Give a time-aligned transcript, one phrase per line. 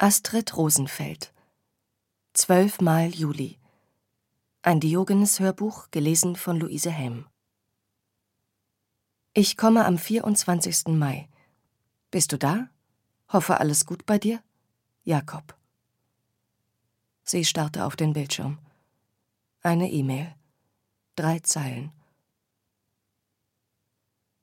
[0.00, 1.32] Astrid Rosenfeld
[2.32, 3.58] Zwölfmal Juli
[4.62, 7.26] Ein Diogenes-Hörbuch, gelesen von Luise Helm
[9.32, 10.86] Ich komme am 24.
[10.96, 11.28] Mai.
[12.12, 12.68] Bist du da?
[13.28, 14.40] Hoffe, alles gut bei dir?
[15.02, 15.56] Jakob.
[17.24, 18.58] Sie starrte auf den Bildschirm.
[19.62, 20.32] Eine E-Mail.
[21.16, 21.90] Drei Zeilen.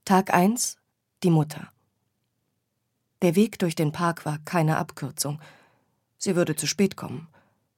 [0.04, 0.76] Tag 1.
[1.24, 1.72] Die Mutter.
[3.22, 5.40] Der Weg durch den Park war keine Abkürzung.
[6.18, 7.28] Sie würde zu spät kommen.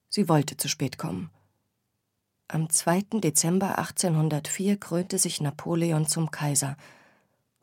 [0.09, 1.29] Sie wollte zu spät kommen.
[2.47, 3.19] Am 2.
[3.19, 6.77] Dezember 1804 krönte sich Napoleon zum Kaiser.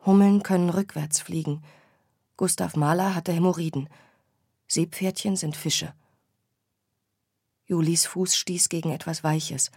[0.04, 1.62] Hummeln können rückwärts fliegen.
[2.36, 3.88] Gustav Mahler hatte Hämorrhoiden.
[4.68, 5.94] Seepferdchen sind Fische.
[7.66, 9.70] Julis Fuß stieß gegen etwas Weiches.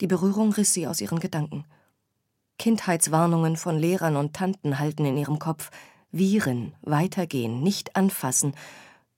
[0.00, 1.64] Die Berührung riss sie aus ihren Gedanken.
[2.58, 5.70] Kindheitswarnungen von Lehrern und Tanten halten in ihrem Kopf.
[6.10, 8.54] Viren, weitergehen, nicht anfassen.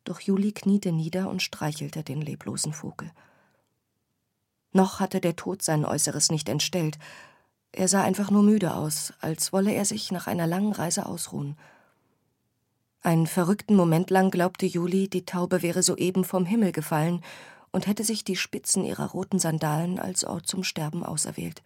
[0.04, 3.10] Doch Juli kniete nieder und streichelte den leblosen Vogel.
[4.72, 6.98] Noch hatte der Tod sein Äußeres nicht entstellt.
[7.72, 11.56] Er sah einfach nur müde aus, als wolle er sich nach einer langen Reise ausruhen.
[13.02, 17.22] Einen verrückten Moment lang glaubte Juli, die Taube wäre soeben vom Himmel gefallen
[17.72, 21.62] und hätte sich die Spitzen ihrer roten Sandalen als Ort zum Sterben auserwählt.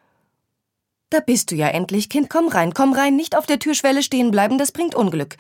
[1.15, 4.33] Da bist du ja endlich, Kind, komm rein, komm rein, nicht auf der Türschwelle stehen
[4.33, 5.37] bleiben, das bringt Unglück.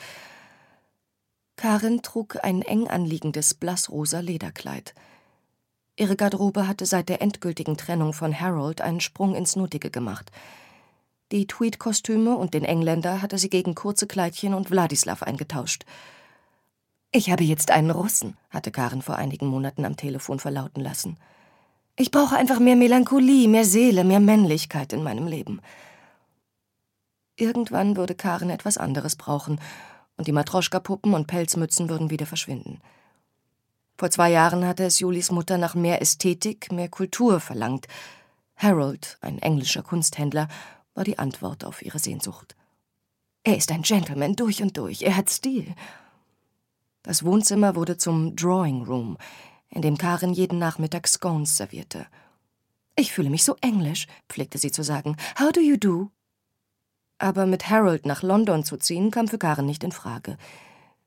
[1.56, 4.94] Karin trug ein eng anliegendes blassrosa Lederkleid.
[5.96, 10.30] Ihre Garderobe hatte seit der endgültigen Trennung von Harold einen Sprung ins Nötige gemacht.
[11.32, 15.84] Die Tweed-Kostüme und den Engländer hatte sie gegen kurze Kleidchen und Wladislaw eingetauscht.
[17.10, 21.16] Ich habe jetzt einen Russen, hatte Karin vor einigen Monaten am Telefon verlauten lassen.
[21.96, 25.60] Ich brauche einfach mehr Melancholie, mehr Seele, mehr Männlichkeit in meinem Leben.
[27.36, 29.60] Irgendwann würde Karin etwas anderes brauchen,
[30.16, 32.80] und die Matroschka-Puppen und Pelzmützen würden wieder verschwinden.
[33.96, 37.86] Vor zwei Jahren hatte es Julis Mutter nach mehr Ästhetik, mehr Kultur verlangt.
[38.56, 40.48] Harold, ein englischer Kunsthändler,
[40.94, 42.56] war die Antwort auf ihre Sehnsucht.
[43.44, 45.74] Er ist ein Gentleman durch und durch, er hat Stil.
[47.02, 49.16] Das Wohnzimmer wurde zum Drawing Room,
[49.74, 52.06] in dem Karin jeden Nachmittag Scones servierte.
[52.96, 55.16] Ich fühle mich so englisch, pflegte sie zu sagen.
[55.38, 56.10] How do you do?
[57.18, 60.36] Aber mit Harold nach London zu ziehen, kam für Karin nicht in Frage.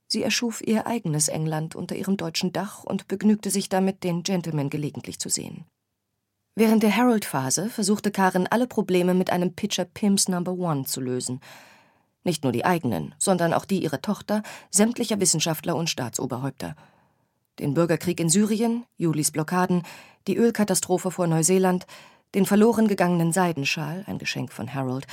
[0.08, 4.70] Sie erschuf ihr eigenes England unter ihrem deutschen Dach und begnügte sich damit, den Gentleman
[4.70, 5.66] gelegentlich zu sehen.
[6.56, 11.42] Während der Harold-Phase versuchte Karin alle Probleme mit einem Pitcher Pims Number One zu lösen–
[12.28, 16.76] nicht nur die eigenen, sondern auch die ihrer Tochter, sämtlicher Wissenschaftler und Staatsoberhäupter.
[17.60, 19.84] Den Bürgerkrieg in Syrien, Julis Blockaden,
[20.28, 21.88] die Ölkatastrophe vor Neuseeland,
[22.36, 25.08] den verloren gegangenen Seidenschal, ein Geschenk von Harold,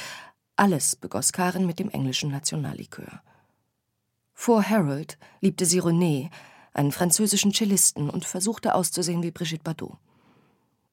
[0.57, 3.23] alles begoss Karen mit dem englischen Nationallikör.
[4.35, 6.31] Vor Harold liebte sie René,
[6.73, 9.97] einen französischen Cellisten, und versuchte auszusehen wie Brigitte Bardot.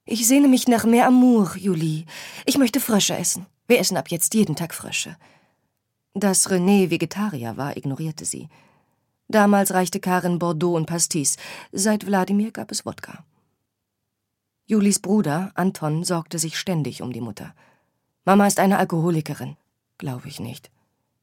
[0.05, 2.05] Ich sehne mich nach mehr Amour, Julie.
[2.45, 3.45] Ich möchte Frösche essen.
[3.67, 5.15] Wir essen ab jetzt jeden Tag Frösche.
[6.13, 8.49] Dass René Vegetarier war, ignorierte sie.
[9.31, 11.37] Damals reichte Karin Bordeaux und Pastis,
[11.71, 13.23] seit Wladimir gab es Wodka.
[14.65, 17.53] Julis Bruder, Anton, sorgte sich ständig um die Mutter.
[18.25, 19.55] Mama ist eine Alkoholikerin.
[19.97, 20.69] Glaube ich nicht.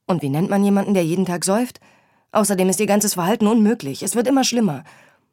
[0.07, 1.81] Und wie nennt man jemanden, der jeden Tag säuft?
[2.33, 4.03] Außerdem ist ihr ganzes Verhalten unmöglich.
[4.03, 4.85] Es wird immer schlimmer.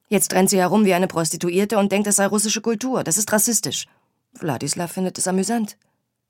[0.10, 3.06] Jetzt rennt sie herum wie eine Prostituierte und denkt, es sei russische Kultur.
[3.06, 3.86] Das ist rassistisch.
[4.34, 5.78] Wladislaw findet es amüsant.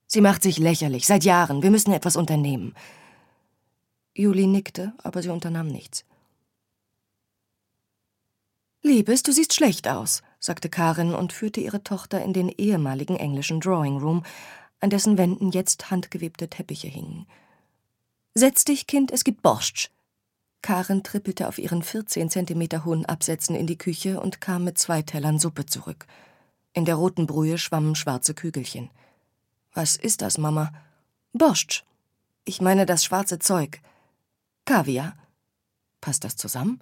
[0.05, 1.63] Sie macht sich lächerlich, seit Jahren.
[1.63, 2.75] Wir müssen etwas unternehmen.
[4.13, 6.05] Juli nickte, aber sie unternahm nichts.
[8.85, 13.59] Liebes, du siehst schlecht aus, sagte Karin und führte ihre Tochter in den ehemaligen englischen
[13.59, 14.23] Drawing Room,
[14.79, 17.25] an dessen Wänden jetzt handgewebte Teppiche hingen.
[18.35, 19.89] Setz dich, Kind, es gibt Borscht.
[20.61, 25.01] Karin trippelte auf ihren 14 Zentimeter hohen Absätzen in die Küche und kam mit zwei
[25.01, 26.05] Tellern Suppe zurück.
[26.73, 28.91] In der roten Brühe schwammen schwarze Kügelchen.
[29.73, 30.71] Was ist das, Mama?
[31.33, 31.85] Borscht.
[32.43, 33.81] Ich meine das schwarze Zeug.
[34.65, 35.17] Kaviar.
[36.01, 36.79] Passt das zusammen?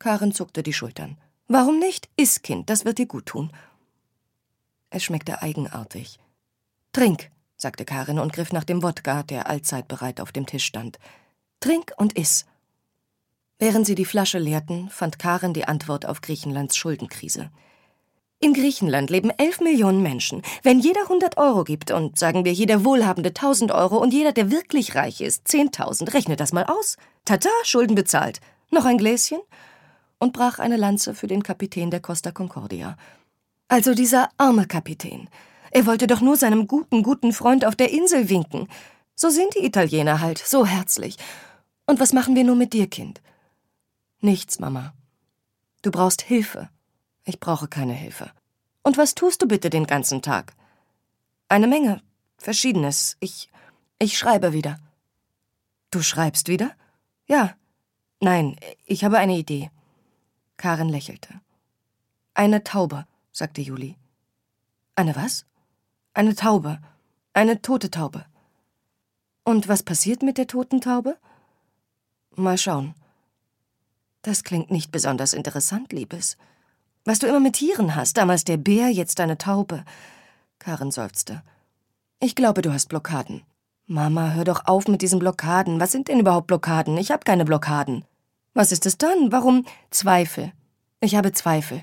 [0.00, 1.18] Karen zuckte die Schultern.
[1.46, 2.08] Warum nicht?
[2.16, 3.52] Iss, Kind, das wird dir gut tun.
[4.88, 6.18] Es schmeckte eigenartig.
[6.92, 10.98] Trink, sagte Karin und griff nach dem Wodka, der allzeit bereit auf dem Tisch stand.
[11.60, 12.46] Trink und iss.
[13.58, 17.50] Während sie die Flasche leerten, fand Karin die Antwort auf Griechenlands Schuldenkrise.
[18.38, 20.40] In Griechenland leben elf Millionen Menschen.
[20.62, 24.50] Wenn jeder 100 Euro gibt und sagen wir jeder Wohlhabende 1000 Euro und jeder, der
[24.50, 26.96] wirklich reich ist, 10.000, rechne das mal aus.
[27.26, 28.40] Tata, Schulden bezahlt.
[28.70, 29.40] Noch ein Gläschen?
[30.20, 32.96] Und brach eine Lanze für den Kapitän der Costa Concordia.
[33.66, 35.28] Also dieser arme Kapitän.
[35.72, 38.68] Er wollte doch nur seinem guten, guten Freund auf der Insel winken.
[39.14, 41.16] So sind die Italiener halt, so herzlich.
[41.86, 43.20] Und was machen wir nun mit dir, Kind?
[44.20, 44.92] Nichts, Mama.
[45.82, 46.68] Du brauchst Hilfe.
[47.24, 48.30] Ich brauche keine Hilfe.
[48.82, 50.54] Und was tust du bitte den ganzen Tag?
[51.48, 52.02] Eine Menge.
[52.36, 53.16] Verschiedenes.
[53.20, 53.50] Ich.
[53.98, 54.78] Ich schreibe wieder.
[55.90, 56.72] Du schreibst wieder?
[57.26, 57.54] Ja.
[58.20, 59.70] Nein, ich habe eine Idee.
[60.60, 61.40] Karen lächelte.
[62.34, 63.96] Eine Taube, sagte Juli.
[64.94, 65.46] Eine was?
[66.12, 66.78] Eine Taube.
[67.32, 68.26] Eine tote Taube.
[69.42, 71.16] Und was passiert mit der toten Taube?
[72.36, 72.94] Mal schauen.
[74.20, 76.36] Das klingt nicht besonders interessant, Liebes.
[77.06, 79.82] Was du immer mit Tieren hast, damals der Bär, jetzt deine Taube.
[80.58, 81.42] Karen seufzte.
[82.18, 83.44] Ich glaube, du hast Blockaden.
[83.86, 85.80] Mama, hör doch auf mit diesen Blockaden.
[85.80, 86.98] Was sind denn überhaupt Blockaden?
[86.98, 88.04] Ich habe keine Blockaden.
[88.54, 89.32] Was ist es dann?
[89.32, 89.64] Warum?
[89.90, 90.52] Zweifel.
[91.00, 91.82] Ich habe Zweifel.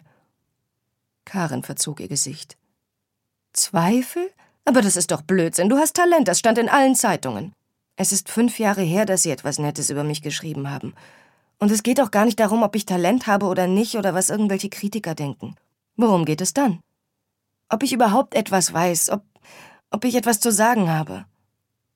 [1.25, 2.57] Karen verzog ihr Gesicht.
[3.53, 4.31] Zweifel?
[4.65, 5.69] Aber das ist doch Blödsinn.
[5.69, 7.53] Du hast Talent, das stand in allen Zeitungen.
[7.95, 10.93] Es ist fünf Jahre her, dass Sie etwas Nettes über mich geschrieben haben.
[11.57, 14.29] Und es geht auch gar nicht darum, ob ich Talent habe oder nicht oder was
[14.29, 15.55] irgendwelche Kritiker denken.
[15.95, 16.79] Worum geht es dann?
[17.69, 19.23] Ob ich überhaupt etwas weiß, ob,
[19.89, 21.25] ob ich etwas zu sagen habe.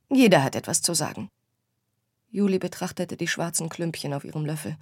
[0.09, 1.29] Jeder hat etwas zu sagen.
[2.31, 4.77] Juli betrachtete die schwarzen Klümpchen auf ihrem Löffel.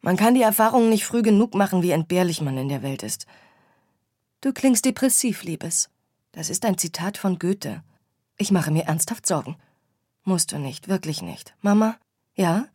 [0.00, 3.26] Man kann die Erfahrung nicht früh genug machen, wie entbehrlich man in der Welt ist.
[4.40, 5.90] Du klingst depressiv, Liebes.
[6.32, 7.82] Das ist ein Zitat von Goethe.
[8.38, 9.56] Ich mache mir ernsthaft Sorgen.
[10.22, 11.54] Musst du nicht, wirklich nicht.
[11.60, 11.98] Mama?
[12.34, 12.68] Ja?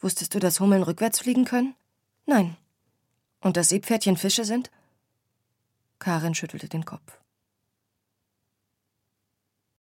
[0.00, 1.74] Wusstest du, dass Hummeln rückwärts fliegen können?
[2.26, 2.56] Nein.
[3.40, 4.70] Und dass Seepferdchen Fische sind?
[5.98, 7.18] Karin schüttelte den Kopf.